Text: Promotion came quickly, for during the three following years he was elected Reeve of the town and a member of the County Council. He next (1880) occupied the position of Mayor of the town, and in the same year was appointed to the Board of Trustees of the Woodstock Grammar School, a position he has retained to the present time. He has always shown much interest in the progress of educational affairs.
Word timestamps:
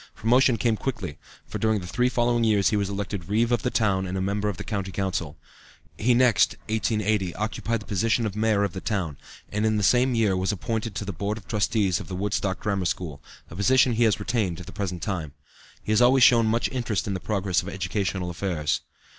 Promotion 0.15 0.57
came 0.57 0.77
quickly, 0.77 1.19
for 1.45 1.59
during 1.59 1.79
the 1.79 1.85
three 1.85 2.09
following 2.09 2.43
years 2.43 2.69
he 2.71 2.75
was 2.75 2.89
elected 2.89 3.29
Reeve 3.29 3.51
of 3.51 3.61
the 3.61 3.69
town 3.69 4.07
and 4.07 4.17
a 4.17 4.19
member 4.19 4.49
of 4.49 4.57
the 4.57 4.63
County 4.63 4.91
Council. 4.91 5.37
He 5.95 6.15
next 6.15 6.55
(1880) 6.69 7.35
occupied 7.35 7.81
the 7.81 7.85
position 7.85 8.25
of 8.25 8.35
Mayor 8.35 8.63
of 8.63 8.73
the 8.73 8.81
town, 8.81 9.17
and 9.51 9.63
in 9.63 9.77
the 9.77 9.83
same 9.83 10.15
year 10.15 10.35
was 10.35 10.51
appointed 10.51 10.95
to 10.95 11.05
the 11.05 11.13
Board 11.13 11.37
of 11.37 11.47
Trustees 11.47 11.99
of 11.99 12.07
the 12.07 12.15
Woodstock 12.15 12.59
Grammar 12.59 12.85
School, 12.85 13.21
a 13.51 13.55
position 13.55 13.91
he 13.91 14.05
has 14.05 14.19
retained 14.19 14.57
to 14.57 14.63
the 14.63 14.71
present 14.71 15.03
time. 15.03 15.33
He 15.83 15.91
has 15.91 16.01
always 16.01 16.23
shown 16.23 16.47
much 16.47 16.67
interest 16.71 17.05
in 17.05 17.13
the 17.13 17.19
progress 17.19 17.61
of 17.61 17.69
educational 17.69 18.31
affairs. 18.31 18.81